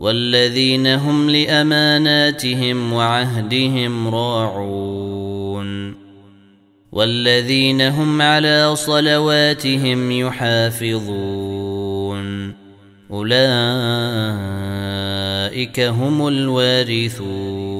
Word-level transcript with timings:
والذين 0.00 0.86
هم 0.86 1.30
لأماناتهم 1.30 2.92
وعهدهم 2.92 4.08
راعون 4.08 5.94
والذين 6.92 7.80
هم 7.80 8.22
على 8.22 8.76
صلواتهم 8.76 10.12
يحافظون 10.12 11.50
أولئك 13.10 13.40
هم 15.80 16.28
الوارثون 16.28 17.70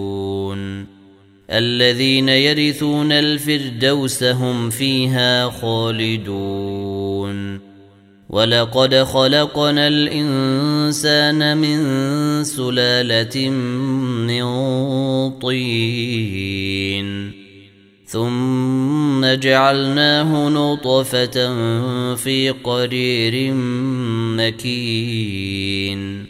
الذين 1.50 2.28
يرثون 2.28 3.12
الفردوس 3.12 4.24
هم 4.24 4.70
فيها 4.70 5.50
خالدون 5.50 6.90
ولقد 8.30 8.94
خلقنا 8.94 9.88
الانسان 9.88 11.56
من 11.56 11.80
سلاله 12.44 13.50
من 14.30 14.44
طين 15.38 17.32
ثم 18.06 19.34
جعلناه 19.34 20.48
نطفه 20.48 21.54
في 22.14 22.50
قرير 22.64 23.54
مكين 24.36 26.29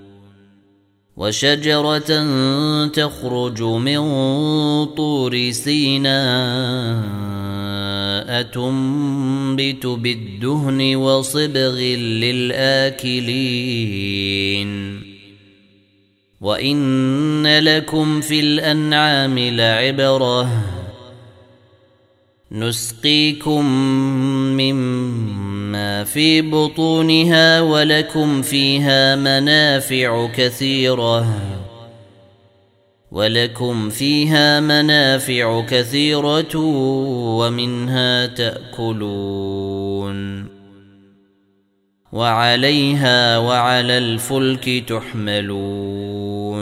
وشجرة 1.21 2.11
تخرج 2.87 3.63
من 3.63 3.99
طور 4.85 5.51
سيناء 5.51 6.11
تنبت 8.41 9.85
بالدهن 9.85 10.95
وصبغ 10.95 11.79
للآكلين. 11.79 13.11
وإن 16.41 17.47
لكم 17.59 18.21
في 18.21 18.39
الأنعام 18.39 19.39
لعبرة. 19.39 20.49
نسقيكم 22.51 23.65
مما 24.57 25.00
في 26.03 26.41
بطونها 26.41 27.61
ولكم 27.61 28.41
فيها 28.41 29.15
منافع 29.15 30.27
كثيرة. 30.35 31.27
ولكم 33.11 33.89
فيها 33.89 34.59
منافع 34.59 35.61
كثيرة 35.61 36.57
ومنها 37.37 38.25
تأكلون. 38.25 39.41
وعليها 42.11 43.37
وعلى 43.37 43.97
الفلك 43.97 44.83
تحملون. 44.87 46.61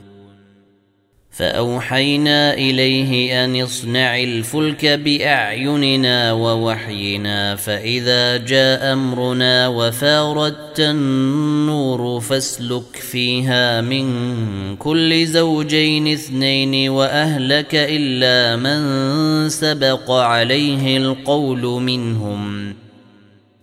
فأوحينا 1.31 2.53
إليه 2.53 3.43
أن 3.43 3.61
اصنع 3.61 4.19
الفلك 4.19 4.85
بأعيننا 4.85 6.33
ووحينا 6.33 7.55
فإذا 7.55 8.37
جاء 8.37 8.93
أمرنا 8.93 9.67
وفاردت 9.67 10.79
النور 10.79 12.19
فاسلك 12.19 12.95
فيها 12.95 13.81
من 13.81 14.75
كل 14.75 15.25
زوجين 15.25 16.07
اثنين 16.07 16.89
وأهلك 16.89 17.75
إلا 17.75 18.55
من 18.55 19.49
سبق 19.49 20.11
عليه 20.11 20.97
القول 20.97 21.61
منهم 21.61 22.73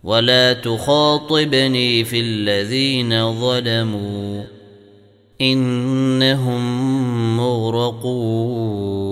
ولا 0.05 0.53
تخاطبني 0.53 2.05
في 2.05 2.21
الذين 2.21 3.41
ظلموا 3.41 4.58
إنهم 5.40 7.37
مغرقون. 7.37 9.08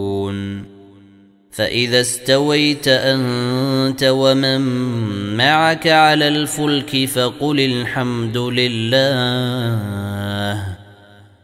فإذا 1.51 2.01
استويت 2.01 2.89
أنت 2.89 4.05
ومن 4.05 4.61
معك 5.37 5.87
على 5.87 6.29
الفلك 6.29 7.05
فقل 7.05 7.61
الحمد 7.61 8.37
لله. 8.37 9.77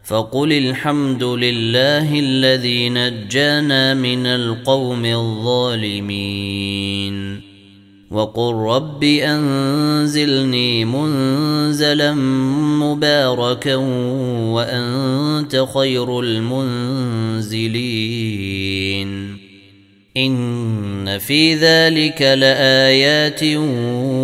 فقل 0.05 0.53
الحمد 0.53 1.25
لله 1.25 2.21
الذي 2.21 2.89
نجانا 2.89 3.95
من 3.95 4.27
القوم 4.27 5.05
الظالمين. 5.05 5.93
وقل 8.13 8.55
رب 8.55 9.05
أنزلني 9.05 10.85
منزلا 10.85 12.15
مباركا 12.81 13.75
وأنت 14.55 15.67
خير 15.75 16.21
المنزلين. 16.21 17.53
إن 20.17 21.19
في 21.19 21.55
ذلك 21.55 22.23
لآيات 22.23 23.45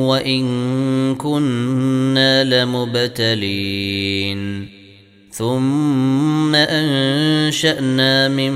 وإن 0.09 0.45
كنا 1.15 2.65
لمبتلين. 2.65 4.39
ثم 5.31 6.55
أنشأنا 6.55 8.29
من 8.29 8.53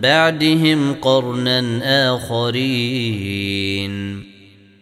بعدهم 0.00 0.94
قرنا 1.02 2.14
آخرين. 2.14 3.56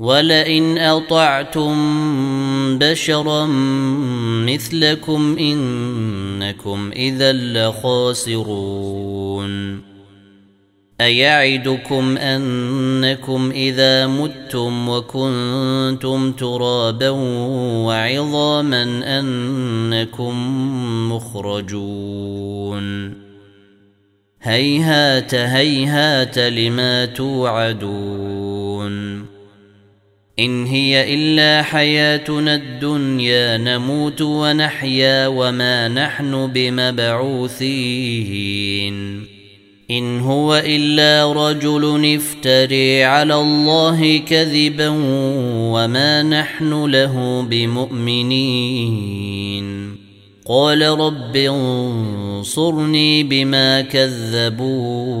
ولئن 0.00 0.78
اطعتم 0.78 1.74
بشرا 2.78 3.46
مثلكم 4.46 5.36
انكم 5.38 6.90
اذا 6.96 7.32
لخاسرون 7.32 8.70
ايعدكم 11.00 12.16
انكم 12.16 13.50
اذا 13.50 14.06
متم 14.06 14.88
وكنتم 14.88 16.32
ترابا 16.32 17.10
وعظاما 17.86 18.82
انكم 19.18 20.34
مخرجون 21.12 23.14
هيهات 24.42 25.34
هيهات 25.34 26.38
لما 26.38 27.04
توعدون 27.04 28.29
إن 30.40 30.66
هي 30.66 31.14
إلا 31.14 31.62
حياتنا 31.62 32.54
الدنيا 32.54 33.56
نموت 33.56 34.22
ونحيا 34.22 35.26
وما 35.26 35.88
نحن 35.88 36.46
بمبعوثين. 36.46 37.70
إن 39.90 40.20
هو 40.20 40.62
إلا 40.66 41.32
رجل 41.32 42.14
افتري 42.14 43.04
على 43.04 43.34
الله 43.34 44.18
كذبا 44.18 44.88
وما 45.72 46.22
نحن 46.22 46.84
له 46.84 47.46
بمؤمنين. 47.50 48.80
قال 50.46 50.82
رب 50.82 51.36
انصرني 51.36 53.22
بما 53.22 53.80
كذبون. 53.80 55.20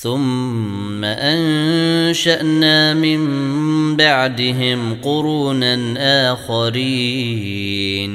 ثم 0.00 1.04
أنشأنا 1.04 2.94
من 2.94 3.26
بعدهم 3.96 4.94
قرونا 5.02 5.76
آخرين. 6.32 8.12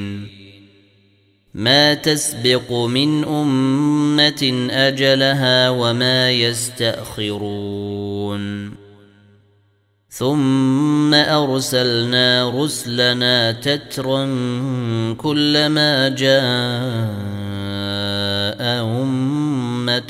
ما 1.54 1.94
تسبق 1.94 2.72
من 2.72 3.24
أمة 3.24 4.68
أجلها 4.72 5.70
وما 5.70 6.32
يستأخرون. 6.32 7.64
ثم 10.10 11.14
أرسلنا 11.14 12.50
رسلنا 12.64 13.52
تترا 13.52 14.26
كلما 15.14 16.10
جاء 16.10 17.33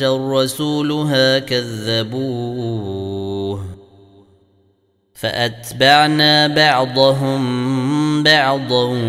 رسولها 0.01 1.39
كذبوه 1.39 2.93
فأتبعنا 5.13 6.47
بعضهم 6.47 7.43
بعضا 8.23 8.99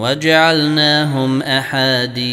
وجعلناهم 0.00 1.42
أحاديث. 1.42 2.28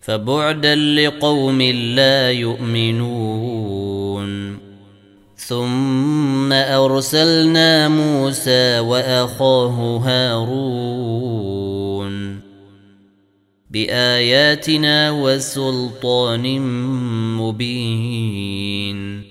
فبعدا 0.00 0.74
لقوم 0.74 1.62
لا 1.62 2.30
يؤمنون. 2.30 3.86
ثم 5.36 6.52
أرسلنا 6.52 7.88
موسى 7.88 8.78
وأخاه 8.78 10.00
هارون. 10.04 11.65
بآياتنا 13.76 15.10
وسلطان 15.10 16.60
مبين. 17.36 19.22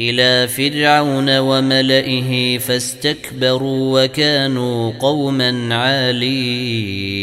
إلى 0.00 0.48
فرعون 0.48 1.38
وملئه 1.38 2.58
فاستكبروا 2.58 4.04
وكانوا 4.04 4.92
قوما 4.98 5.74
عالين. 5.74 7.14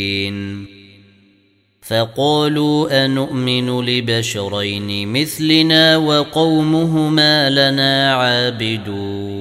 فقالوا 1.82 3.06
انومن 3.06 3.86
لبشرين 3.86 5.14
مثلنا 5.14 5.98
وقومهما 5.98 7.50
لنا 7.50 8.14
عابدون. 8.14 9.41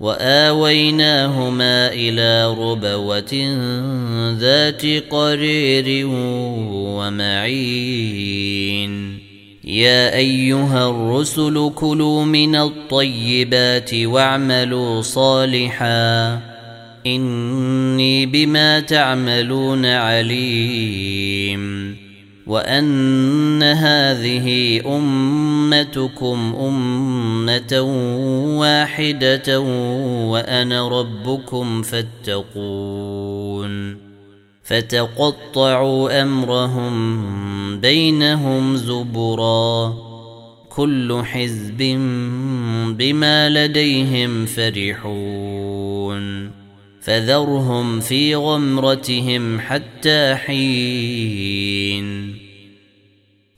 وآويناهما 0.00 1.92
إلى 1.92 2.46
ربوة 2.46 3.34
ذات 4.38 4.82
قرير 5.10 6.06
ومعين. 6.96 8.92
يا 9.64 10.14
أيها 10.14 10.90
الرسل 10.90 11.72
كلوا 11.74 12.24
من 12.24 12.56
الطيبات 12.56 13.94
واعملوا 13.94 15.02
صالحا. 15.02 16.40
إني 17.06 18.26
بما 18.26 18.80
تعملون 18.80 19.86
عليم. 19.86 21.96
وأن 22.48 23.62
هذه 23.62 24.80
أمتكم 24.96 26.54
أمة 26.60 27.80
واحدة 28.58 29.60
وأنا 30.30 30.88
ربكم 30.88 31.82
فاتقون 31.82 33.28
فتقطعوا 34.62 36.22
أمرهم 36.22 37.80
بينهم 37.80 38.76
زبرا 38.76 39.94
كل 40.68 41.22
حزب 41.24 41.78
بما 42.98 43.48
لديهم 43.48 44.46
فرحون 44.46 45.78
فذرهم 47.08 48.00
في 48.00 48.34
غمرتهم 48.34 49.60
حتى 49.60 50.34
حين. 50.34 52.38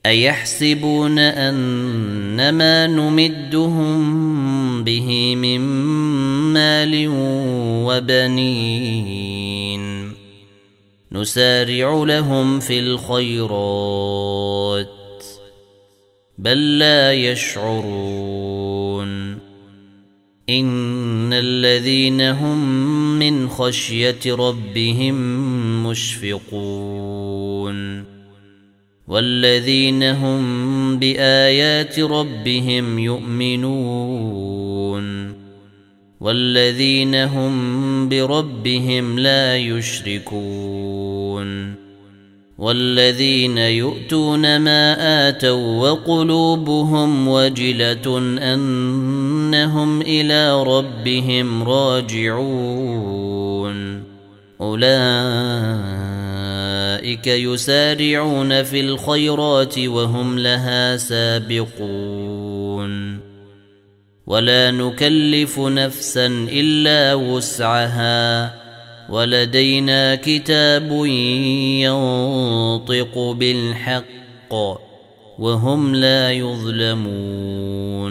أيحسبون 0.07 1.19
ان 1.19 2.51
ما 2.51 2.87
نمدهم 2.87 4.85
به 4.85 5.37
من 5.37 5.61
مال 6.53 7.07
وبنين. 7.87 9.81
نسارع 11.13 12.05
لهم 12.05 12.61
في 12.61 12.81
الخيرات 12.81 14.89
بل 16.39 16.79
لا 16.79 17.13
يشعرون. 17.13 19.30
إن 20.51 21.33
الذين 21.33 22.21
هم 22.21 22.59
من 23.19 23.49
خشية 23.49 24.21
ربهم 24.27 25.15
مشفقون. 25.87 28.05
والذين 29.09 30.03
هم 30.03 30.43
بآيات 30.99 32.01
ربهم 32.01 32.99
يؤمنون. 32.99 35.01
والذين 36.21 37.15
هم 37.15 38.09
بربهم 38.09 39.19
لا 39.19 39.57
يشركون. 39.57 41.75
والذين 42.59 43.59
يؤتون 43.59 44.57
ما 44.57 45.29
آتوا 45.29 45.91
وقلوبهم 45.91 47.29
وجلة 47.29 48.19
إنهم 49.55 50.01
إلى 50.01 50.63
ربهم 50.63 51.63
راجعون. 51.63 52.51
أولئك 54.61 54.87
يسارعون 57.27 58.63
في 58.63 58.81
الخيرات 58.81 59.79
وهم 59.79 60.39
لها 60.39 60.97
سابقون. 60.97 62.11
ولا 64.27 64.71
نكلف 64.71 65.59
نفسا 65.59 66.27
إلا 66.53 67.15
وسعها. 67.15 68.55
ولدينا 69.11 70.15
كتاب 70.15 71.05
ينطق 71.83 73.19
بالحق 73.19 74.55
وهم 75.39 75.95
لا 75.95 76.33
يظلمون. 76.33 78.11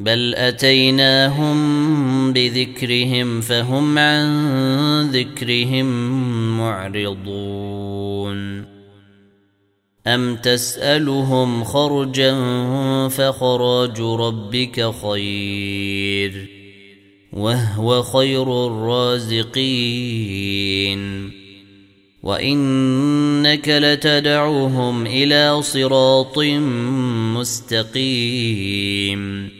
بل 0.00 0.34
اتيناهم 0.34 1.56
بذكرهم 2.32 3.40
فهم 3.40 3.98
عن 3.98 5.10
ذكرهم 5.10 5.86
معرضون 6.58 8.64
ام 10.06 10.36
تسالهم 10.36 11.64
خرجا 11.64 12.34
فخراج 13.08 14.00
ربك 14.00 14.92
خير 15.02 16.48
وهو 17.32 18.02
خير 18.02 18.66
الرازقين 18.66 19.70
وانك 22.22 23.68
لتدعوهم 23.68 25.06
إلى 25.06 25.62
صراط 25.62 26.38
مستقيم 27.36 29.59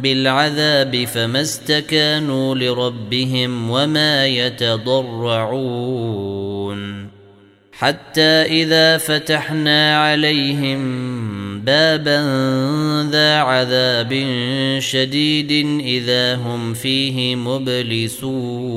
بالعذاب 0.00 1.04
فما 1.04 1.40
استكانوا 1.40 2.54
لربهم 2.54 3.70
وما 3.70 4.26
يتضرعون 4.26 5.82
حتى 7.72 8.42
إذا 8.42 8.98
فتحنا 8.98 9.98
عليهم 10.04 10.80
بابا 11.60 12.22
ذا 13.10 13.38
عذاب 13.38 14.26
شديد 14.78 15.80
إذا 15.80 16.34
هم 16.34 16.74
فيه 16.74 17.36
مبلسون 17.36 18.72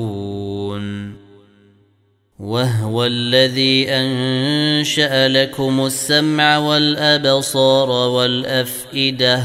وهو 2.38 3.04
الذي 3.04 3.88
أنشأ 3.88 5.28
لكم 5.28 5.86
السمع 5.86 6.58
والأبصار 6.58 7.90
والأفئدة 7.90 9.44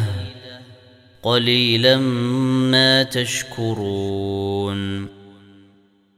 قليلا 1.24 1.98
ما 2.72 3.04
تشكرون 3.04 5.08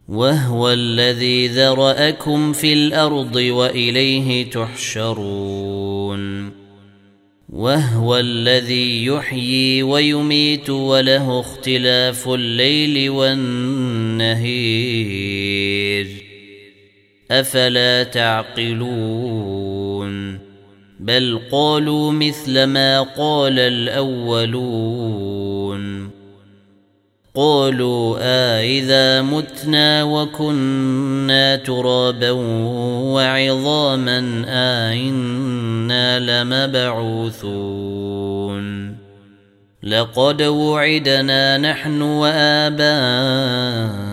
وهو 0.07 0.72
الذي 0.72 1.48
ذرأكم 1.48 2.53
في 2.53 2.74
الأرض 2.74 3.36
وإليه 3.36 4.50
تحشرون 4.50 6.24
وهو 7.50 8.17
الذي 8.17 9.05
يحيي 9.05 9.83
ويميت 9.83 10.69
وله 10.69 11.39
اختلاف 11.39 12.27
الليل 12.27 13.10
والنهير 13.10 14.43
أفلا 17.31 18.03
تعقلون 18.03 19.63
بل 21.03 21.39
قالوا 21.51 22.12
مثل 22.12 22.63
ما 22.63 23.01
قال 23.01 23.60
الأولون. 23.60 25.03
قالوا 27.36 28.17
آإذا 28.22 29.22
متنا 29.22 30.03
وكنا 30.03 31.55
ترابا 31.55 32.31
وعظاما 33.12 34.45
آئنا 34.48 36.43
لمبعوثون. 36.43 37.83
لقد 39.83 40.41
وعدنا 40.41 41.57
نحن 41.57 42.01
وآباؤنا 42.01 44.12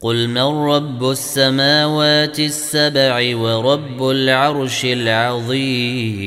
قل 0.00 0.28
من 0.28 0.42
رب 0.42 1.10
السماوات 1.10 2.40
السبع 2.40 3.36
ورب 3.36 4.10
العرش 4.10 4.84
العظيم 4.84 6.18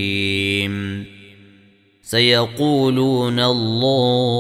سيقولون 2.04 3.40
الله 3.40 4.32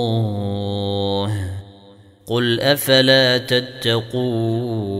قل 2.27 2.59
افلا 2.59 3.37
تتقون 3.37 4.91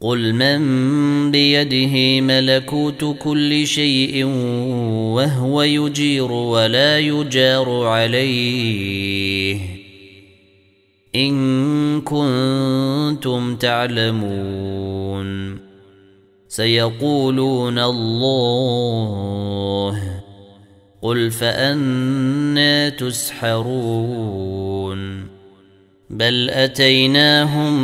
قل 0.00 0.32
من 0.32 1.30
بيده 1.30 2.20
ملكوت 2.20 3.16
كل 3.18 3.66
شيء 3.66 4.24
وهو 5.14 5.62
يجير 5.62 6.32
ولا 6.32 6.98
يجار 6.98 7.86
عليه 7.86 9.75
إن 11.16 12.00
كنتم 12.00 13.56
تعلمون. 13.56 15.58
سيقولون 16.48 17.78
الله 17.78 20.22
قل 21.02 21.30
فأنا 21.30 22.88
تسحرون. 22.88 24.56
بل 26.10 26.50
أتيناهم 26.50 27.74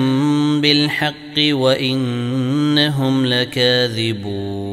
بالحق 0.60 1.38
وإنهم 1.38 3.26
لكاذبون. 3.26 4.72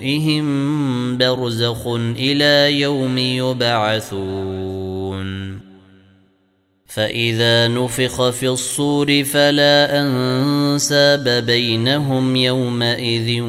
ورائهم 0.00 1.18
برزخ 1.18 1.86
إلى 2.16 2.80
يوم 2.80 3.18
يبعثون. 3.18 4.40
فإذا 6.86 7.68
نفخ 7.68 8.30
في 8.30 8.48
الصور 8.48 9.24
فلا 9.24 10.00
أنساب 10.00 11.28
بينهم 11.46 12.36
يومئذ 12.36 13.40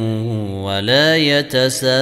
ولا 0.63 1.17
يتساءلون. 1.17 2.01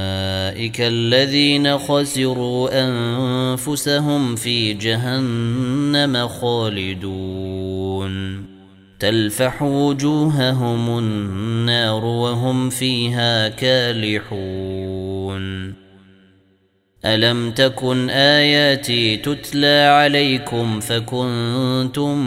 فاولئك 0.61 0.81
الذين 0.81 1.77
خسروا 1.77 2.69
انفسهم 2.83 4.35
في 4.35 4.73
جهنم 4.73 6.27
خالدون 6.27 8.11
تلفح 8.99 9.61
وجوههم 9.61 10.97
النار 10.97 12.05
وهم 12.05 12.69
فيها 12.69 13.49
كالحون 13.49 14.51
الم 17.05 17.51
تكن 17.51 18.09
اياتي 18.09 19.17
تتلى 19.17 19.85
عليكم 19.85 20.79
فكنتم 20.79 22.17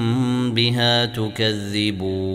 بها 0.55 1.05
تكذبون 1.07 2.35